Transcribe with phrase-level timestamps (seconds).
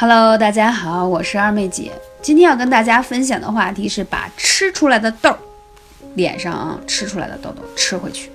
[0.00, 1.90] Hello，大家好，我是二妹姐。
[2.22, 5.38] 今天要跟大家分享的话题是把吃出来的痘儿，
[6.14, 8.30] 脸上啊吃出来的痘痘吃回去。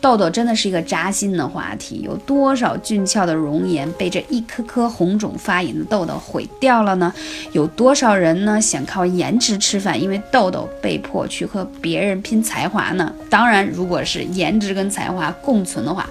[0.00, 7.12] 痘痘真的是一个扎心的话题，有多少俊俏的容颜被这一颗颗红肿发炎的痘痘毁掉了呢？
[7.52, 13.12] 有多少人呢想靠颜值吃饭，因为痘痘被迫去和别人拼才华呢？
[13.28, 16.08] 当然，如果是颜值跟才华共存的话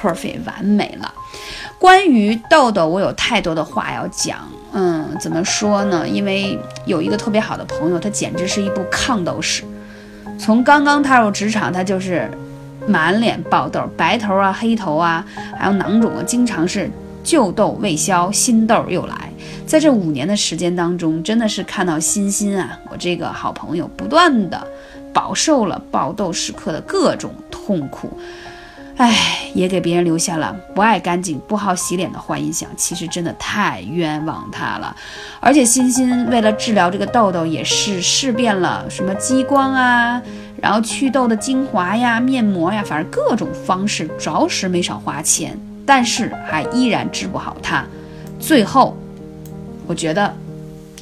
[0.00, 1.12] ，perfect 完美了。
[1.82, 4.38] 关于痘痘，我有太多的话要讲。
[4.72, 6.08] 嗯，怎么说呢？
[6.08, 9.64] 因为有一个特别好的朋友，他简直是一部抗痘史。
[10.38, 12.30] 从刚刚踏入职场，他就是。
[12.84, 15.24] 满脸爆痘，白头啊，黑头啊，
[15.56, 16.90] 还有囊肿啊，经常是
[17.22, 19.30] 旧痘未消，新痘又来。
[19.64, 24.60] 在这五年的时间当中，真的是看到欣欣啊，我这个好朋友不断的
[25.12, 28.18] 饱受了爆痘时刻的各种痛苦，
[28.96, 32.68] 唉，也给别人留下了不爱干净、不好洗脸的坏印象。
[32.76, 34.96] 其实真的太冤枉他了。
[35.40, 40.20] 而且欣欣为了治疗这个痘痘，也是试遍了什么激光啊。
[40.60, 47.84] 然后祛痘的精华呀、面膜呀，反正各种方式，着实没少花钱，但是还依然治不好它。
[48.38, 48.96] 最后，
[49.88, 50.32] 我觉得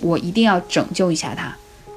[0.01, 1.55] 我一定要拯救一下他，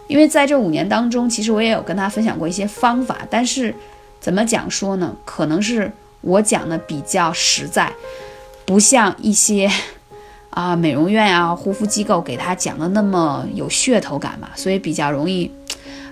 [0.08, 3.74] 因为在这五年当中，其实我也有跟他分享过一些方法，但是
[4.20, 5.16] 怎么讲说呢？
[5.24, 5.90] 可能是
[6.24, 7.94] 我讲的比较实在，
[8.66, 9.70] 不像一些
[10.50, 15.52] 啊美容院啊、护肤机构给他讲的那么有噱头感嘛，所以比较容易。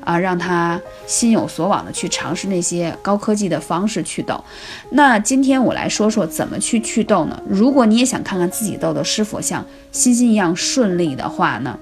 [0.04, 4.44] 啊，让他心有所往的去尝试那些高科技的方式祛痘。
[4.89, 7.39] 那今天我来说说怎么去祛痘呢？
[7.48, 11.78] 如果你也想看看自己痘痘是否像欣欣一样顺利的话呢，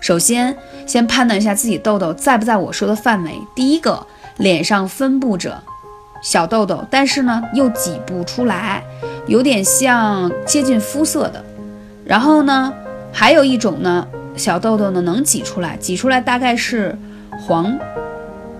[0.00, 3.38] 首先先判断一下自己痘痘在不在我说的范围。
[3.54, 4.06] 第一个，
[4.38, 5.62] 脸上分布着
[6.26, 8.82] 小痘痘，但是呢又挤不出来，
[9.28, 11.40] 有点像接近肤色的。
[12.04, 12.72] 然后呢，
[13.12, 14.04] 还有一种呢。
[14.36, 16.94] 小痘痘呢能挤出来，挤出来大概是
[17.38, 17.74] 黄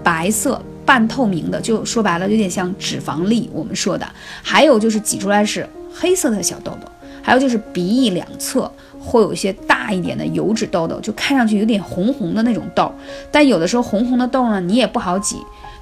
[0.02, 3.50] 白色半透明的，就说白了有点像脂肪粒。
[3.52, 4.06] 我们说的
[4.42, 6.88] 还有就是挤出来是黑色的小痘痘，
[7.20, 12.90] 还有就是鼻翼两侧会有一些大一点的油脂痘痘，就看上去有点红红的那种痘。
[13.30, 15.36] 但有的时候红红的痘呢你也不好挤，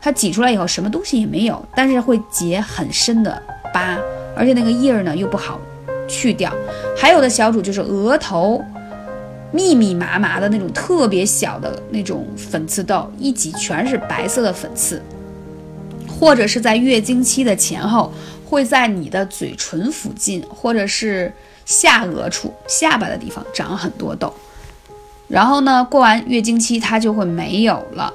[0.05, 3.43] 它挤出来以后什么东西也没有，但是会结很深的
[3.73, 3.99] 疤，
[4.37, 5.59] 而且那个印儿呢又不好
[6.07, 6.53] 去掉。
[6.95, 8.63] 还有的小主就是额头。
[9.51, 15.01] 密密麻麻的那种特别小的那种粉刺痘，一挤全是白色的粉刺，
[16.09, 18.13] 或者是在月经期的前后，
[18.45, 21.33] 会在你的嘴唇附近，或者是
[21.65, 24.35] 下颚处、下巴的地方长很多痘，
[25.29, 28.13] 然后呢，过完月经期它就会没有了。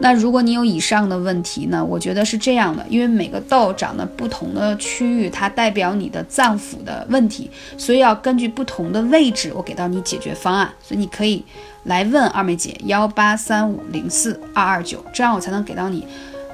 [0.00, 1.84] 那如果你有以上的问题呢？
[1.84, 10.70] 我觉得是这样的，因为每个痘长的不同的区域，它代表你的脏腑的问题，所以要根据不同的位置，我给到你解决方案。
[10.80, 11.44] 所以你可以
[11.82, 16.06] 来问二妹姐幺八三五零四二二九，这样我才能给到你，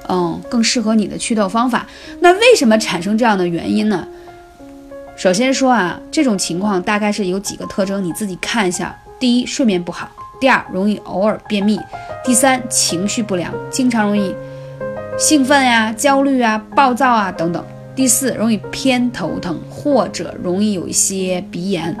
[0.09, 1.85] 嗯，更适合你的祛痘方法。
[2.21, 4.07] 那为什么产生这样的原因呢？
[5.15, 8.99] 首先说啊，这种情况大概是有几个特征，你自己看一下。
[9.19, 10.09] 第一，睡眠不好。
[10.39, 11.77] 第二，容易偶尔便秘；
[12.23, 14.35] 第三，情绪不良，经常容易
[15.17, 17.61] 兴奋呀、焦虑啊、暴躁啊等等；
[17.95, 21.93] 第四，容易偏头疼或者容易有一些鼻炎；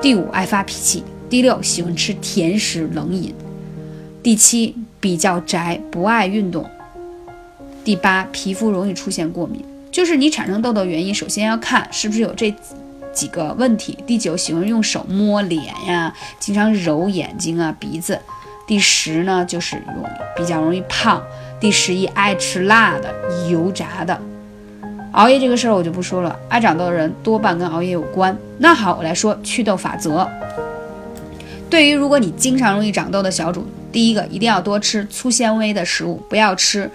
[0.00, 3.32] 第五，爱发脾气；第六，喜欢吃甜食冷饮；
[4.22, 6.64] 第七，比较宅，不爱运动；
[7.84, 9.64] 第八，皮肤容易出现过敏。
[9.90, 12.54] 就是你产生痘痘原因，首先要看是不是有这。
[13.12, 18.16] 几个问题：第九，喜欢用手摸脸呀，经常揉眼睛啊、鼻子；
[18.66, 21.20] 第十呢，就是容易比较容易胖；
[21.60, 23.14] 第十一，爱吃辣的、
[23.48, 24.18] 油炸的。
[25.12, 28.36] 熬夜这个事儿我就不说了，爱长痘的人多半跟熬夜有关。
[28.58, 30.26] 那好，我来说祛痘法则。
[31.68, 36.90] 对于如果你经常容易长痘的小主，第一个一定要多吃粗纤维的食物，不要吃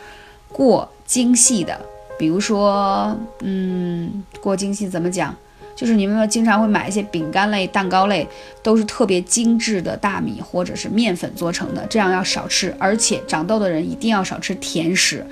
[0.51, 1.79] 过精细的，
[2.18, 5.36] 比如说，嗯，过精细怎么讲？
[5.77, 8.27] 就是你们经常会买一些饼干类、蛋糕类，
[8.63, 12.75] 都是特别精致的大米或者是面粉做成的，这样要少吃。
[12.79, 15.24] 而且长痘的人一定要少吃甜食，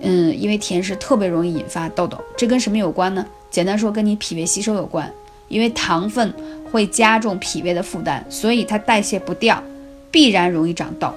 [0.00, 2.16] 嗯，因为甜食特别容易引发痘痘。
[2.36, 3.26] 这跟什么有关呢？
[3.50, 5.12] 简单说，跟你脾胃吸收有关。
[5.48, 6.32] 因为糖分
[6.70, 9.60] 会加重脾胃的负担，所以它代谢不掉，
[10.12, 11.12] 必然容易长痘。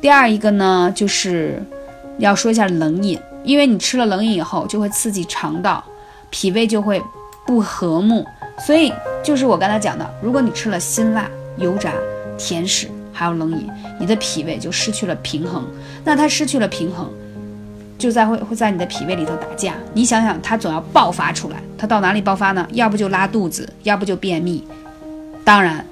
[0.00, 1.62] 第二一个呢，就是
[2.18, 5.84] 要说一下冷饮，因为你吃了冷饮以后，就会刺激肠道，
[6.30, 7.00] 脾胃就会。
[7.46, 8.26] 不和睦，
[8.58, 8.92] 所以
[9.22, 11.92] 就是我刚才讲的，如果你吃了辛辣、油炸、
[12.38, 13.68] 甜食，还有冷饮，
[14.00, 15.64] 你的脾胃就失去了平衡。
[16.04, 17.08] 那它失去了平衡，
[17.98, 19.74] 就在会会在你的脾胃里头打架。
[19.92, 22.66] 你想想，它总要爆发出来，它到哪里爆发呢？
[22.72, 24.66] 要不就拉肚子，要不就便秘，
[25.44, 25.84] 当然，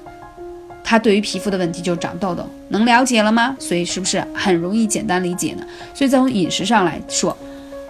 [0.83, 3.55] 它对于皮肤的问题就是长痘痘，能了解了吗？
[3.59, 5.63] 所以是不是很容易简单理解呢？
[5.93, 7.37] 所以从饮食上来说，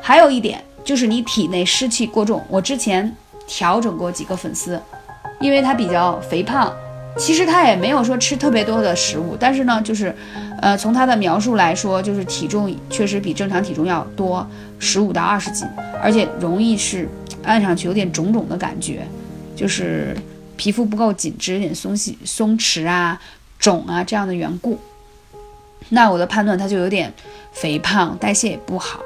[0.02, 2.42] 还有一点就是你体内湿气过重。
[2.50, 3.16] 我之前
[3.48, 4.82] 调整过几个粉丝，
[5.40, 6.74] 因为他比较肥胖，
[7.18, 10.16] 其实他也没有说吃特别多的食物，但是呢，就是，
[10.62, 14.46] 呃，从他的描述来说，就是体重确实比正常体重要多
[14.80, 15.68] 十五到二十斤，
[16.02, 17.08] 而且容易是
[17.44, 19.08] 按上去有点肿肿的感觉，
[19.56, 20.16] 就是。
[20.56, 23.20] 皮肤不够紧致，有点松懈、松弛啊、
[23.58, 24.80] 肿啊这样的缘故，
[25.90, 27.12] 那我的判断他就有点
[27.52, 29.00] 肥胖，代谢也不好。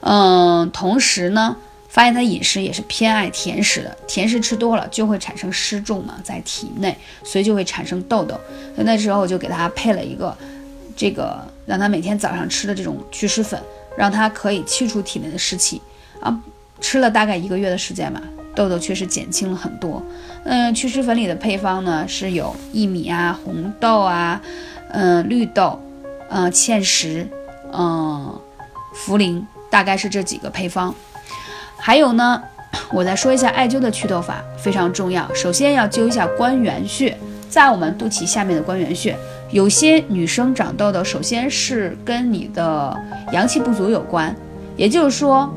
[0.00, 1.56] 嗯，同时呢，
[1.92, 8.34] 发现他饮食也是偏爱甜食的，甜食吃多了就会产生湿重嘛，在体内，所以就会产生痘痘。
[8.76, 10.34] 那时候我就给他配了一个
[10.96, 13.62] 这个，让他每天早上吃的这种祛湿粉，
[13.94, 15.82] 让他可以去除体内的湿气
[16.18, 16.34] 啊。
[16.80, 18.22] 吃了大概一个月的时间吧。
[18.54, 20.02] 痘痘确实减轻了很多。
[20.44, 24.40] 嗯，祛湿粉里的配方呢是有薏米啊、红豆啊、
[24.88, 25.78] 嗯、绿豆、
[26.30, 27.28] 嗯、芡实、
[27.70, 28.40] 嗯、
[28.94, 30.94] 茯苓，大概是这几个配方。
[31.84, 32.40] 还有呢，
[32.94, 35.28] 我再说一下艾灸的祛痘法，非常重要。
[35.34, 37.18] 首先要灸一下关元穴，
[37.50, 39.16] 在我们肚脐下面的关元穴。
[39.50, 42.96] 有些女生长痘痘，首先是跟你的
[43.32, 44.34] 阳气不足有关，
[44.76, 45.52] 也就是说。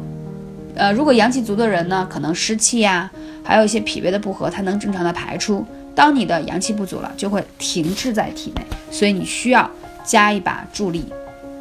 [0.78, 3.10] 呃，如果阳气足的人呢，可能湿气呀，
[3.42, 5.66] 还有一些脾胃的不和，它能正常的排出。
[5.96, 8.62] 当你的阳气不足了，就会停滞在体内，
[8.92, 9.72] 所以你需要
[10.04, 11.06] 加一把助力，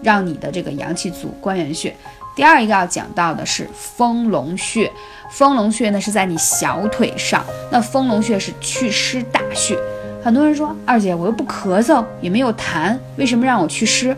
[0.02, 1.94] 让你的这个阳气足，关元穴。
[2.34, 4.90] 第二一个要讲到的是丰隆穴，
[5.30, 9.78] 丰隆穴呢是在你小腿上，那丰隆穴是祛湿大穴。
[10.22, 14.16] 很多人说，二姐我又不咳嗽，也没有痰，为什么让我祛湿？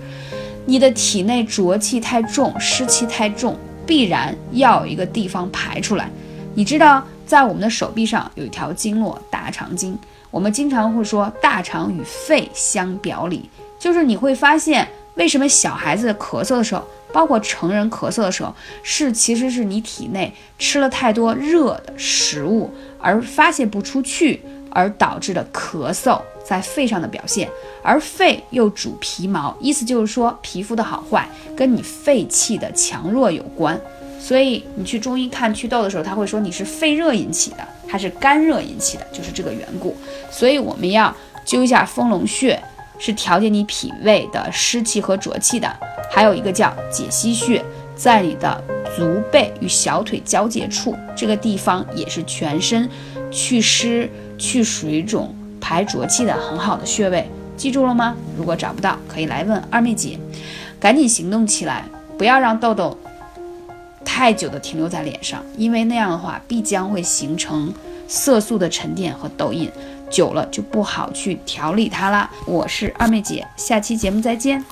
[0.65, 3.57] 你的体内浊气太重，湿气太重。
[3.87, 6.11] 必然要有一个地方排出来，
[6.55, 9.97] 你知道，在我们的手臂上有一条经络大肠经，
[10.29, 13.49] 我们经常会说大肠与肺相表里，
[13.79, 16.83] 就是你会发现为什么小孩子咳嗽的时候，
[17.13, 24.41] 包括成人咳嗽的时候，是其实是你体内吃了太多热的食物而发泄不出去。
[24.69, 27.49] 而导致的咳嗽在肺上的表现，
[27.83, 31.27] 而肺又主皮毛，意思就是说皮肤的好坏
[31.57, 33.81] 跟你肺气的强弱有关。
[34.21, 39.97] 所以你去中医看祛痘的时候，他会说你是肺热引起的还是肝热引起的，就是这个缘故。
[40.31, 41.15] 所以我们要
[41.47, 42.63] 灸一下丰隆穴，
[42.99, 45.69] 是调节你脾胃的湿气和浊气的。
[46.11, 47.65] 还有一个叫解析穴，
[47.95, 48.63] 在你的
[48.97, 52.89] 足背与小腿交界处，这个地方也是全身
[53.31, 54.11] 祛湿。
[54.39, 57.27] 去水肿、排浊气的很好的穴位，
[57.57, 58.15] 记住了吗？
[58.37, 60.19] 如果找不到，可以来问二妹姐，
[60.79, 61.87] 赶紧行动起来，
[62.19, 62.95] 不要让痘痘
[64.05, 67.73] 太久的停留在脸上，因为那样的话必将会形成
[68.07, 69.71] 色素的沉淀和痘印，
[70.11, 72.31] 久了就不好去调理它啦。
[72.47, 74.65] 我是二妹姐，下期节目再见。